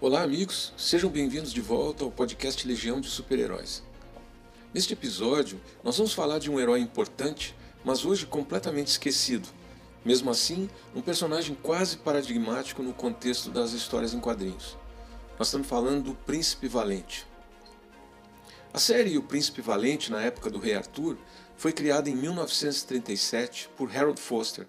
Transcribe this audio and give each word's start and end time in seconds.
Olá, 0.00 0.22
amigos, 0.22 0.72
sejam 0.76 1.10
bem-vindos 1.10 1.52
de 1.52 1.60
volta 1.60 2.04
ao 2.04 2.10
podcast 2.12 2.64
Legião 2.64 3.00
de 3.00 3.08
Super-Heróis. 3.08 3.82
Neste 4.72 4.92
episódio, 4.92 5.60
nós 5.82 5.96
vamos 5.96 6.12
falar 6.12 6.38
de 6.38 6.48
um 6.48 6.60
herói 6.60 6.78
importante, 6.78 7.52
mas 7.84 8.04
hoje 8.04 8.24
completamente 8.24 8.86
esquecido. 8.86 9.48
Mesmo 10.04 10.30
assim, 10.30 10.70
um 10.94 11.02
personagem 11.02 11.56
quase 11.60 11.96
paradigmático 11.96 12.80
no 12.80 12.94
contexto 12.94 13.50
das 13.50 13.72
histórias 13.72 14.14
em 14.14 14.20
quadrinhos. 14.20 14.78
Nós 15.36 15.48
estamos 15.48 15.66
falando 15.66 16.04
do 16.04 16.14
Príncipe 16.14 16.68
Valente. 16.68 17.26
A 18.72 18.78
série 18.78 19.18
O 19.18 19.22
Príncipe 19.24 19.60
Valente, 19.60 20.12
na 20.12 20.22
época 20.22 20.48
do 20.48 20.60
Rei 20.60 20.76
Arthur, 20.76 21.18
foi 21.56 21.72
criada 21.72 22.08
em 22.08 22.14
1937 22.14 23.68
por 23.76 23.90
Harold 23.90 24.20
Foster. 24.20 24.64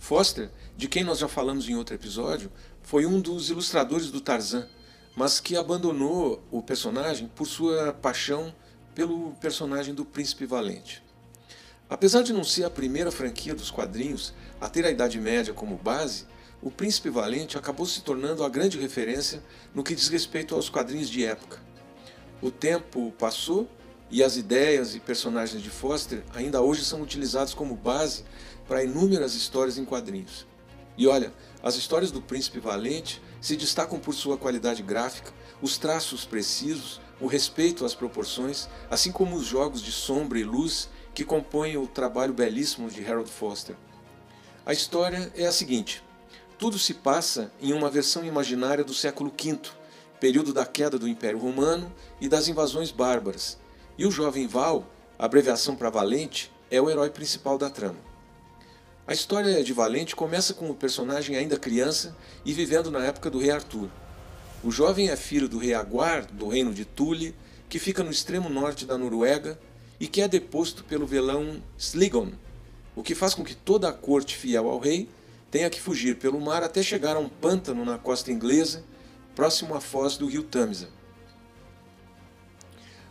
Foster, 0.00 0.50
de 0.76 0.88
quem 0.88 1.04
nós 1.04 1.18
já 1.18 1.28
falamos 1.28 1.68
em 1.68 1.76
outro 1.76 1.94
episódio, 1.94 2.50
foi 2.82 3.06
um 3.06 3.20
dos 3.20 3.50
ilustradores 3.50 4.10
do 4.10 4.20
Tarzan, 4.20 4.66
mas 5.16 5.40
que 5.40 5.56
abandonou 5.56 6.42
o 6.50 6.62
personagem 6.62 7.28
por 7.34 7.46
sua 7.46 7.92
paixão 7.92 8.54
pelo 8.94 9.32
personagem 9.40 9.94
do 9.94 10.04
Príncipe 10.04 10.46
Valente. 10.46 11.02
Apesar 11.88 12.22
de 12.22 12.32
não 12.32 12.44
ser 12.44 12.64
a 12.64 12.70
primeira 12.70 13.10
franquia 13.10 13.54
dos 13.54 13.70
quadrinhos 13.70 14.32
a 14.60 14.68
ter 14.68 14.84
a 14.84 14.90
Idade 14.90 15.18
Média 15.18 15.52
como 15.52 15.76
base, 15.76 16.24
o 16.62 16.70
Príncipe 16.70 17.10
Valente 17.10 17.58
acabou 17.58 17.86
se 17.86 18.02
tornando 18.02 18.44
a 18.44 18.48
grande 18.48 18.78
referência 18.78 19.42
no 19.74 19.82
que 19.82 19.94
diz 19.94 20.08
respeito 20.08 20.54
aos 20.54 20.68
quadrinhos 20.68 21.08
de 21.08 21.24
época. 21.24 21.58
O 22.40 22.50
tempo 22.50 23.12
passou 23.18 23.68
e 24.10 24.22
as 24.22 24.36
ideias 24.36 24.94
e 24.94 25.00
personagens 25.00 25.62
de 25.62 25.70
Foster 25.70 26.22
ainda 26.34 26.60
hoje 26.60 26.84
são 26.84 27.00
utilizados 27.00 27.54
como 27.54 27.74
base 27.74 28.24
para 28.68 28.84
inúmeras 28.84 29.34
histórias 29.34 29.78
em 29.78 29.84
quadrinhos. 29.84 30.46
E 31.00 31.06
olha, 31.06 31.32
as 31.62 31.76
histórias 31.76 32.10
do 32.10 32.20
Príncipe 32.20 32.60
Valente 32.60 33.22
se 33.40 33.56
destacam 33.56 33.98
por 33.98 34.12
sua 34.12 34.36
qualidade 34.36 34.82
gráfica, 34.82 35.32
os 35.62 35.78
traços 35.78 36.26
precisos, 36.26 37.00
o 37.18 37.26
respeito 37.26 37.86
às 37.86 37.94
proporções, 37.94 38.68
assim 38.90 39.10
como 39.10 39.34
os 39.34 39.46
jogos 39.46 39.80
de 39.80 39.92
sombra 39.92 40.38
e 40.38 40.44
luz 40.44 40.90
que 41.14 41.24
compõem 41.24 41.78
o 41.78 41.86
trabalho 41.86 42.34
belíssimo 42.34 42.90
de 42.90 43.02
Harold 43.02 43.30
Foster. 43.30 43.76
A 44.66 44.74
história 44.74 45.32
é 45.34 45.46
a 45.46 45.52
seguinte: 45.52 46.04
tudo 46.58 46.78
se 46.78 46.92
passa 46.92 47.50
em 47.62 47.72
uma 47.72 47.88
versão 47.88 48.22
imaginária 48.22 48.84
do 48.84 48.92
século 48.92 49.32
V, 49.42 49.58
período 50.20 50.52
da 50.52 50.66
queda 50.66 50.98
do 50.98 51.08
Império 51.08 51.38
Romano 51.38 51.90
e 52.20 52.28
das 52.28 52.46
invasões 52.46 52.90
bárbaras, 52.90 53.56
e 53.96 54.04
o 54.04 54.10
jovem 54.10 54.46
Val, 54.46 54.86
abreviação 55.18 55.74
para 55.74 55.88
Valente, 55.88 56.52
é 56.70 56.78
o 56.78 56.90
herói 56.90 57.08
principal 57.08 57.56
da 57.56 57.70
trama. 57.70 58.09
A 59.10 59.12
história 59.12 59.64
de 59.64 59.72
Valente 59.72 60.14
começa 60.14 60.54
com 60.54 60.70
o 60.70 60.74
personagem 60.74 61.34
ainda 61.34 61.58
criança 61.58 62.16
e 62.44 62.52
vivendo 62.52 62.92
na 62.92 63.04
época 63.04 63.28
do 63.28 63.40
rei 63.40 63.50
Arthur. 63.50 63.88
O 64.62 64.70
jovem 64.70 65.08
é 65.08 65.16
filho 65.16 65.48
do 65.48 65.58
rei 65.58 65.74
Aguar, 65.74 66.26
do 66.26 66.46
reino 66.46 66.72
de 66.72 66.84
Tule, 66.84 67.34
que 67.68 67.80
fica 67.80 68.04
no 68.04 68.12
extremo 68.12 68.48
norte 68.48 68.86
da 68.86 68.96
Noruega 68.96 69.58
e 69.98 70.06
que 70.06 70.20
é 70.20 70.28
deposto 70.28 70.84
pelo 70.84 71.08
velão 71.08 71.60
Sligon, 71.76 72.30
o 72.94 73.02
que 73.02 73.16
faz 73.16 73.34
com 73.34 73.42
que 73.42 73.56
toda 73.56 73.88
a 73.88 73.92
corte 73.92 74.36
fiel 74.36 74.68
ao 74.68 74.78
rei 74.78 75.08
tenha 75.50 75.68
que 75.68 75.80
fugir 75.80 76.16
pelo 76.16 76.40
mar 76.40 76.62
até 76.62 76.80
chegar 76.80 77.16
a 77.16 77.18
um 77.18 77.28
pântano 77.28 77.84
na 77.84 77.98
costa 77.98 78.30
inglesa, 78.30 78.84
próximo 79.34 79.74
à 79.74 79.80
foz 79.80 80.16
do 80.16 80.28
rio 80.28 80.44
Tamisa. 80.44 80.88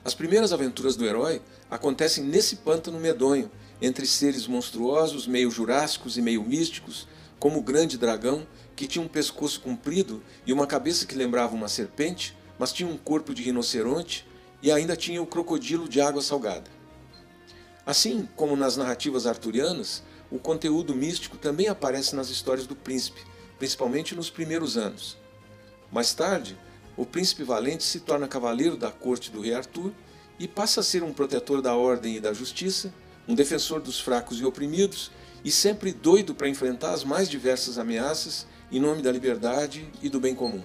As 0.06 0.14
primeiras 0.14 0.54
aventuras 0.54 0.96
do 0.96 1.06
herói 1.06 1.42
acontecem 1.70 2.24
nesse 2.24 2.56
pântano 2.56 3.02
medonho, 3.02 3.52
entre 3.82 4.06
seres 4.06 4.48
monstruosos, 4.48 5.28
meio 5.28 5.50
jurássicos 5.50 6.18
e 6.18 6.22
meio 6.22 6.44
místicos, 6.44 7.08
como 7.40 7.60
o 7.60 7.64
grande 7.64 7.98
dragão 7.98 8.46
que 8.76 8.88
tinha 8.88 9.04
um 9.04 9.08
pescoço 9.08 9.62
comprido 9.62 10.22
e 10.46 10.54
uma 10.54 10.68
cabeça 10.68 11.06
que 11.06 11.16
lembrava 11.16 11.56
uma 11.56 11.68
serpente, 11.68 12.36
mas 12.58 12.74
tinha 12.74 12.90
um 12.90 12.98
corpo 12.98 13.34
de 13.34 13.42
rinoceronte 13.42 14.26
e 14.62 14.72
ainda 14.72 14.96
tinha 14.96 15.22
o 15.22 15.28
crocodilo 15.28 15.88
de 15.88 16.02
água 16.02 16.22
salgada. 16.22 16.70
Assim 17.86 18.28
como 18.36 18.56
nas 18.56 18.78
narrativas 18.78 19.26
arturianas, 19.26 20.04
o 20.30 20.38
conteúdo 20.38 20.94
místico 20.94 21.38
também 21.38 21.68
aparece 21.68 22.16
nas 22.16 22.30
histórias 22.30 22.68
do 22.68 22.76
príncipe, 22.76 23.22
principalmente 23.58 24.16
nos 24.16 24.30
primeiros 24.30 24.78
anos. 24.78 25.18
Mais 25.92 26.14
tarde, 26.14 26.58
o 26.96 27.06
príncipe 27.06 27.44
valente 27.44 27.84
se 27.84 28.02
torna 28.02 28.28
cavaleiro 28.28 28.78
da 28.78 28.92
corte 28.92 29.32
do 29.32 29.42
rei 29.42 29.54
Arthur 29.54 29.92
e 30.38 30.48
passa 30.48 30.82
a 30.82 30.84
ser 30.84 31.02
um 31.02 31.14
protetor 31.14 31.62
da 31.62 31.76
ordem 31.76 32.16
e 32.16 32.20
da 32.20 32.34
justiça, 32.34 32.94
um 33.30 33.36
defensor 33.36 33.80
dos 33.80 34.00
fracos 34.00 34.42
e 34.42 34.46
oprimidos 34.46 35.12
e 35.46 35.52
sempre 35.52 35.94
doido 35.94 36.34
para 36.34 36.50
enfrentar 36.50 36.94
as 36.94 37.04
mais 37.04 37.30
diversas 37.30 37.78
ameaças 37.78 38.48
em 38.72 38.80
nome 38.80 39.04
da 39.04 39.12
liberdade 39.12 39.88
e 40.02 40.10
do 40.10 40.20
bem 40.20 40.34
comum. 40.34 40.64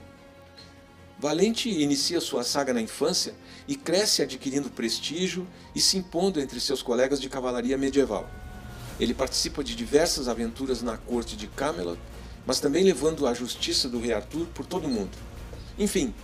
Valente 1.19 1.69
inicia 1.69 2.23
sua 2.23 2.43
saga 2.43 2.73
na 2.73 2.81
infância 2.81 3.35
e 3.69 3.77
cresce 3.77 4.23
adquirindo 4.23 4.71
prestígio 4.71 5.47
e 5.75 5.81
se 5.81 5.99
impondo 5.99 6.41
entre 6.41 6.59
seus 6.59 6.83
colegas 6.83 7.21
de 7.21 7.29
cavalaria 7.29 7.77
medieval. 7.77 8.29
Ele 8.99 9.13
participa 9.13 9.63
de 9.63 9.77
diversas 9.77 10.27
aventuras 10.27 10.81
na 10.81 10.97
corte 10.97 11.37
de 11.37 11.47
Camelot, 11.49 12.01
mas 12.47 12.61
também 12.61 12.83
levando 12.83 13.27
a 13.27 13.35
justiça 13.35 13.91
do 13.91 14.01
rei 14.01 14.15
Arthur 14.15 14.47
por 14.55 14.65
todo 14.65 14.87
o 14.87 14.91
mundo. 14.91 15.17
Enfim, 15.79 16.15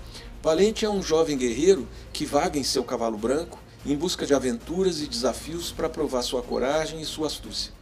Valente 0.43 0.87
é 0.87 0.91
um 0.91 1.03
jovem 1.03 1.37
guerreiro 1.37 1.87
que 2.15 2.25
vaga 2.25 2.59
em 2.59 2.65
seu 2.65 2.83
cavalo 2.83 3.19
branco 3.19 3.61
em 3.85 3.97
busca 3.97 4.27
de 4.27 4.35
aventuras 4.35 5.01
e 5.01 5.07
desafios 5.07 5.73
para 5.73 5.89
provar 5.89 6.23
sua 6.23 6.43
coragem 6.43 7.01
e 7.01 7.07
sua 7.07 7.29
astúcia. 7.29 7.73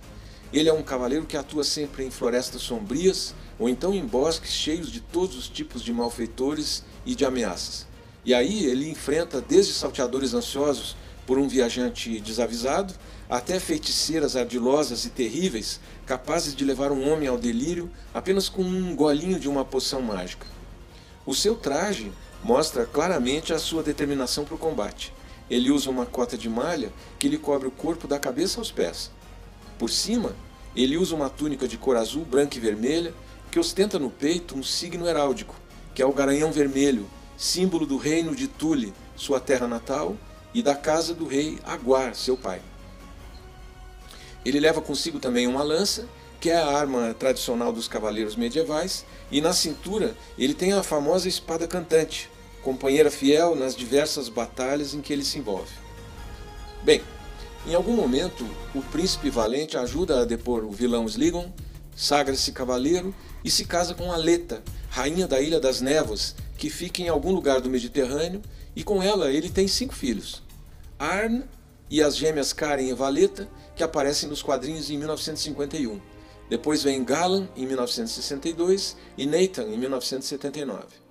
Ele 0.52 0.68
é 0.68 0.72
um 0.72 0.82
cavaleiro 0.82 1.26
que 1.26 1.36
atua 1.36 1.64
sempre 1.64 2.04
em 2.04 2.10
florestas 2.10 2.62
sombrias 2.62 3.34
ou 3.58 3.68
então 3.68 3.92
em 3.92 4.06
bosques 4.06 4.52
cheios 4.52 4.90
de 4.90 5.00
todos 5.00 5.36
os 5.36 5.48
tipos 5.48 5.82
de 5.82 5.92
malfeitores 5.92 6.84
e 7.04 7.14
de 7.14 7.24
ameaças. 7.24 7.86
E 8.24 8.32
aí 8.32 8.64
ele 8.64 8.88
enfrenta 8.88 9.40
desde 9.40 9.72
salteadores 9.72 10.34
ansiosos 10.34 10.96
por 11.26 11.38
um 11.38 11.46
viajante 11.46 12.20
desavisado, 12.20 12.94
até 13.28 13.60
feiticeiras 13.60 14.36
ardilosas 14.36 15.04
e 15.04 15.10
terríveis, 15.10 15.78
capazes 16.06 16.54
de 16.54 16.64
levar 16.64 16.90
um 16.90 17.06
homem 17.06 17.28
ao 17.28 17.36
delírio 17.36 17.90
apenas 18.14 18.48
com 18.48 18.62
um 18.62 18.96
golinho 18.96 19.38
de 19.38 19.48
uma 19.48 19.64
poção 19.64 20.00
mágica. 20.00 20.46
O 21.26 21.34
seu 21.34 21.54
traje 21.54 22.10
mostra 22.42 22.86
claramente 22.86 23.52
a 23.52 23.58
sua 23.58 23.82
determinação 23.82 24.44
para 24.44 24.54
o 24.54 24.58
combate. 24.58 25.12
Ele 25.50 25.70
usa 25.70 25.90
uma 25.90 26.04
cota 26.04 26.36
de 26.36 26.48
malha 26.48 26.92
que 27.18 27.28
lhe 27.28 27.38
cobre 27.38 27.68
o 27.68 27.72
corpo 27.72 28.06
da 28.06 28.18
cabeça 28.18 28.60
aos 28.60 28.70
pés. 28.70 29.10
Por 29.78 29.88
cima, 29.88 30.34
ele 30.76 30.96
usa 30.96 31.14
uma 31.14 31.30
túnica 31.30 31.66
de 31.66 31.78
cor 31.78 31.96
azul, 31.96 32.24
branca 32.24 32.56
e 32.56 32.60
vermelha, 32.60 33.14
que 33.50 33.58
ostenta 33.58 33.98
no 33.98 34.10
peito 34.10 34.56
um 34.56 34.62
signo 34.62 35.06
heráldico, 35.06 35.54
que 35.94 36.02
é 36.02 36.06
o 36.06 36.12
garanhão 36.12 36.52
vermelho, 36.52 37.08
símbolo 37.36 37.86
do 37.86 37.96
reino 37.96 38.34
de 38.34 38.46
Tule, 38.46 38.92
sua 39.16 39.40
terra 39.40 39.66
natal, 39.66 40.16
e 40.52 40.62
da 40.62 40.74
casa 40.74 41.14
do 41.14 41.26
rei 41.26 41.58
Aguar, 41.64 42.14
seu 42.14 42.36
pai. 42.36 42.60
Ele 44.44 44.60
leva 44.60 44.80
consigo 44.80 45.18
também 45.18 45.46
uma 45.46 45.62
lança, 45.62 46.08
que 46.40 46.50
é 46.50 46.56
a 46.56 46.66
arma 46.66 47.14
tradicional 47.14 47.72
dos 47.72 47.88
cavaleiros 47.88 48.36
medievais, 48.36 49.04
e 49.30 49.40
na 49.40 49.52
cintura 49.52 50.16
ele 50.38 50.54
tem 50.54 50.72
a 50.72 50.82
famosa 50.82 51.28
espada 51.28 51.66
cantante, 51.66 52.30
companheira 52.62 53.10
fiel 53.10 53.54
nas 53.54 53.74
diversas 53.74 54.28
batalhas 54.28 54.94
em 54.94 55.00
que 55.00 55.12
ele 55.12 55.24
se 55.24 55.38
envolve. 55.38 55.72
Bem, 56.82 57.02
em 57.66 57.74
algum 57.74 57.94
momento, 57.94 58.46
o 58.74 58.80
príncipe 58.80 59.30
valente 59.30 59.76
ajuda 59.76 60.20
a 60.20 60.24
depor 60.24 60.64
o 60.64 60.70
vilão 60.70 61.06
Sligon, 61.06 61.52
sagra-se 61.94 62.52
cavaleiro 62.52 63.14
e 63.44 63.50
se 63.50 63.64
casa 63.64 63.94
com 63.94 64.12
Aleta, 64.12 64.62
rainha 64.88 65.26
da 65.26 65.40
Ilha 65.40 65.60
das 65.60 65.80
Névoas, 65.80 66.34
que 66.56 66.70
fica 66.70 67.02
em 67.02 67.08
algum 67.08 67.32
lugar 67.32 67.60
do 67.60 67.68
Mediterrâneo, 67.68 68.40
e 68.74 68.82
com 68.82 69.02
ela 69.02 69.30
ele 69.30 69.50
tem 69.50 69.68
cinco 69.68 69.94
filhos: 69.94 70.42
Arn 70.98 71.42
e 71.90 72.02
as 72.02 72.16
gêmeas 72.16 72.52
Karen 72.52 72.82
e 72.82 72.94
Valeta, 72.94 73.48
que 73.74 73.82
aparecem 73.82 74.28
nos 74.28 74.42
quadrinhos 74.42 74.90
em 74.90 74.96
1951. 74.96 76.00
Depois 76.48 76.82
vem 76.82 77.04
Galan 77.04 77.48
em 77.56 77.66
1962 77.66 78.96
e 79.16 79.26
Nathan 79.26 79.64
em 79.64 79.78
1979. 79.78 81.07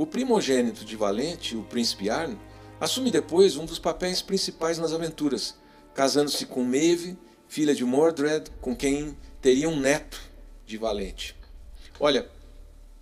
O 0.00 0.06
primogênito 0.06 0.82
de 0.82 0.96
Valente, 0.96 1.54
o 1.54 1.62
príncipe 1.62 2.08
Arn, 2.08 2.34
assume 2.80 3.10
depois 3.10 3.58
um 3.58 3.66
dos 3.66 3.78
papéis 3.78 4.22
principais 4.22 4.78
nas 4.78 4.94
aventuras, 4.94 5.56
casando-se 5.92 6.46
com 6.46 6.64
Maeve, 6.64 7.18
filha 7.46 7.74
de 7.74 7.84
Mordred, 7.84 8.50
com 8.62 8.74
quem 8.74 9.14
teria 9.42 9.68
um 9.68 9.78
neto 9.78 10.18
de 10.64 10.78
Valente. 10.78 11.36
Olha, 12.00 12.26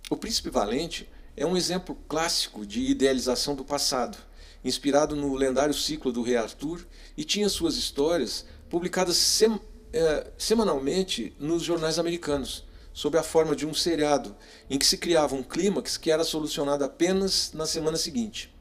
o 0.09 0.17
Príncipe 0.17 0.49
Valente 0.49 1.07
é 1.37 1.45
um 1.45 1.55
exemplo 1.55 1.97
clássico 2.05 2.65
de 2.65 2.81
idealização 2.81 3.55
do 3.55 3.63
passado, 3.63 4.17
inspirado 4.61 5.15
no 5.15 5.33
lendário 5.35 5.73
ciclo 5.73 6.11
do 6.11 6.21
Rei 6.21 6.35
Arthur 6.35 6.85
e 7.15 7.23
tinha 7.23 7.47
suas 7.47 7.77
histórias 7.77 8.45
publicadas 8.69 9.15
sem, 9.15 9.57
é, 9.93 10.27
semanalmente 10.37 11.33
nos 11.39 11.63
jornais 11.63 11.97
americanos, 11.97 12.65
sob 12.99 13.17
a 13.17 13.23
forma 13.23 13.55
de 13.55 13.65
um 13.65 13.73
seriado, 13.73 14.35
em 14.69 14.77
que 14.77 14.85
se 14.85 14.97
criava 14.97 15.33
um 15.33 15.43
clímax 15.43 15.95
que 15.95 16.11
era 16.11 16.23
solucionado 16.25 16.83
apenas 16.83 17.53
na 17.53 17.65
semana 17.65 17.97
seguinte. 17.97 18.53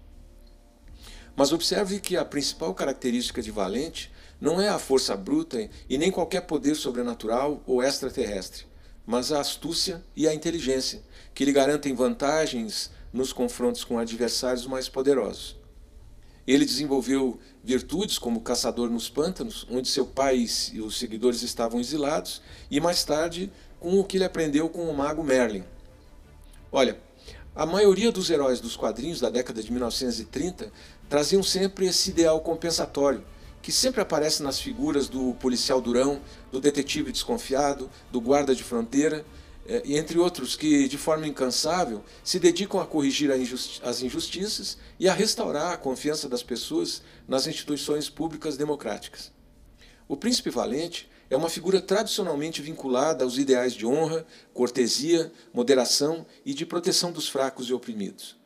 Mas 1.35 1.53
observe 1.53 1.99
que 1.99 2.17
a 2.17 2.25
principal 2.25 2.73
característica 2.73 3.43
de 3.43 3.51
Valente 3.51 4.13
não 4.41 4.61
é 4.61 4.69
a 4.69 4.79
força 4.79 5.17
bruta 5.17 5.69
e 5.89 5.99
nem 5.99 6.13
qualquer 6.13 6.43
poder 6.43 6.77
sobrenatural 6.77 7.63
ou 7.67 7.83
extraterrestre 7.83 8.69
mas 9.11 9.33
a 9.33 9.41
astúcia 9.41 10.05
e 10.15 10.29
a 10.29 10.35
inteligência, 10.35 11.03
que 11.35 11.43
lhe 11.43 11.51
garantem 11.51 11.95
vantagens 11.95 12.91
nos 13.11 13.33
confrontos 13.33 13.83
com 13.83 13.99
adversários 13.99 14.67
mais 14.67 14.87
poderosos. 14.87 15.57
Ele 16.47 16.67
desenvolveu 16.67 17.39
virtudes 17.65 18.19
como 18.19 18.43
caçador 18.43 18.91
nos 18.91 19.09
pântanos, 19.09 19.67
onde 19.71 19.89
seu 19.89 20.05
pai 20.05 20.47
e 20.75 20.81
os 20.83 20.99
seguidores 20.99 21.43
estavam 21.43 21.81
exilados, 21.81 22.43
e 22.71 22.81
mais 22.81 23.03
tarde 23.03 23.51
com 23.81 23.99
o 23.99 24.05
que 24.05 24.17
ele 24.17 24.25
aprendeu 24.25 24.69
com 24.69 24.89
o 24.89 24.97
mago 24.97 25.23
Merlin. 25.23 25.65
Olha, 26.71 26.99
a 27.55 27.67
maioria 27.67 28.13
dos 28.13 28.31
heróis 28.31 28.61
dos 28.61 28.77
quadrinhos 28.77 29.21
da 29.21 29.31
década 29.31 29.63
de 29.63 29.73
1930 29.73 30.71
traziam 31.09 31.43
sempre 31.43 31.87
esse 31.87 32.11
ideal 32.11 32.41
compensatório, 32.41 33.25
que 33.61 33.73
sempre 33.73 34.01
aparece 34.01 34.43
nas 34.43 34.61
figuras 34.61 35.09
do 35.09 35.35
policial 35.35 35.81
durão, 35.81 36.21
do 36.53 36.61
detetive 36.61 37.11
desconfiado, 37.11 37.91
do 38.13 38.21
guarda 38.21 38.55
de 38.55 38.63
fronteira, 38.63 39.25
eh, 39.67 39.83
entre 39.87 40.19
outros 40.19 40.55
que, 40.55 40.87
de 40.89 40.97
forma 40.97 41.27
incansável, 41.27 42.05
se 42.23 42.39
dedicam 42.39 42.81
a 42.81 42.87
corrigir 42.87 43.31
as 43.83 44.03
injustiças 44.03 44.79
e 44.99 45.09
a 45.09 45.13
restaurar 45.13 45.73
a 45.73 45.77
confiança 45.77 46.29
das 46.29 46.43
pessoas 46.43 47.03
nas 47.27 47.47
instituições 47.47 48.09
públicas 48.09 48.57
democráticas. 48.57 49.33
O 50.07 50.17
príncipe 50.17 50.49
valente 50.49 51.11
é 51.31 51.37
uma 51.37 51.49
figura 51.49 51.81
tradicionalmente 51.81 52.63
vinculada 52.63 53.25
aos 53.25 53.39
ideais 53.39 53.75
de 53.75 53.87
honra, 53.87 54.27
cortesia, 54.55 55.31
moderação 55.53 56.25
e 56.45 56.55
de 56.55 56.65
proteção 56.65 57.13
dos 57.13 57.29
fracos 57.29 57.69
e 57.69 57.75
oprimidos. 57.75 58.37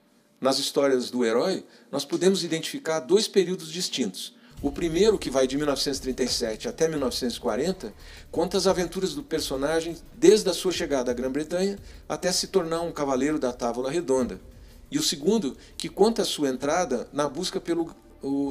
Nas 0.40 0.58
histórias 0.58 1.10
do 1.10 1.24
herói, 1.24 1.64
nós 1.90 2.04
podemos 2.04 2.42
identificar 2.42 3.00
dois 3.00 3.28
períodos 3.28 3.70
distintos. 3.70 4.34
O 4.60 4.70
primeiro, 4.70 5.18
que 5.18 5.30
vai 5.30 5.46
de 5.46 5.56
1937 5.56 6.68
até 6.68 6.88
1940, 6.88 7.92
conta 8.30 8.56
as 8.56 8.66
aventuras 8.66 9.14
do 9.14 9.22
personagem 9.22 9.96
desde 10.14 10.48
a 10.48 10.52
sua 10.52 10.72
chegada 10.72 11.10
à 11.10 11.14
Grã-Bretanha 11.14 11.78
até 12.08 12.30
se 12.30 12.46
tornar 12.48 12.80
um 12.80 12.92
cavaleiro 12.92 13.38
da 13.38 13.52
Távola 13.52 13.90
Redonda. 13.90 14.40
E 14.90 14.98
o 14.98 15.02
segundo, 15.02 15.56
que 15.76 15.88
conta 15.88 16.22
a 16.22 16.24
sua 16.24 16.48
entrada 16.48 17.08
na 17.12 17.28
busca 17.28 17.60
pelo 17.60 17.94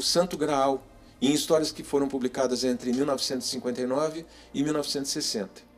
Santo 0.02 0.38
Graal, 0.38 0.86
em 1.22 1.32
histórias 1.32 1.72
que 1.72 1.84
foram 1.84 2.08
publicadas 2.08 2.64
entre 2.64 2.92
1959 2.92 4.26
e 4.54 4.64
1960. 4.64 5.70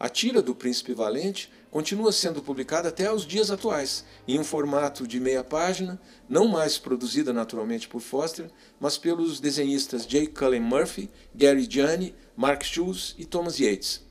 A 0.00 0.08
tira 0.08 0.42
do 0.42 0.54
Príncipe 0.54 0.94
Valente 0.94 1.52
continua 1.70 2.10
sendo 2.10 2.42
publicada 2.42 2.88
até 2.88 3.12
os 3.12 3.24
dias 3.24 3.50
atuais, 3.50 4.04
em 4.26 4.38
um 4.38 4.42
formato 4.44 5.06
de 5.06 5.20
meia 5.20 5.44
página, 5.44 6.00
não 6.28 6.48
mais 6.48 6.76
produzida 6.76 7.32
naturalmente 7.32 7.86
por 7.86 8.00
Foster, 8.00 8.50
mas 8.80 8.98
pelos 8.98 9.38
desenhistas 9.38 10.04
J. 10.04 10.26
Cullen 10.26 10.60
Murphy, 10.60 11.08
Gary 11.34 11.66
Gianni, 11.70 12.14
Mark 12.36 12.64
Schultz 12.64 13.14
e 13.16 13.24
Thomas 13.24 13.60
Yates. 13.60 14.02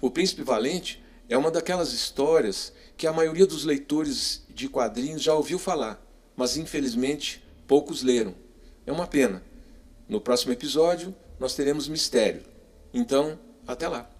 O 0.00 0.10
Príncipe 0.10 0.42
Valente 0.42 1.04
é 1.28 1.36
uma 1.36 1.50
daquelas 1.50 1.92
histórias 1.92 2.72
que 2.96 3.06
a 3.06 3.12
maioria 3.12 3.46
dos 3.46 3.64
leitores 3.64 4.42
de 4.48 4.68
quadrinhos 4.68 5.22
já 5.22 5.34
ouviu 5.34 5.58
falar, 5.58 6.02
mas 6.34 6.56
infelizmente 6.56 7.44
poucos 7.66 8.02
leram. 8.02 8.34
É 8.86 8.92
uma 8.92 9.06
pena. 9.06 9.42
No 10.08 10.20
próximo 10.20 10.52
episódio, 10.52 11.14
nós 11.38 11.54
teremos 11.54 11.88
mistério. 11.88 12.42
Então, 12.92 13.38
até 13.66 13.88
lá. 13.88 14.10